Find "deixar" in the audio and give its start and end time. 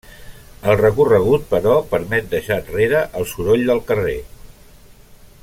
2.33-2.57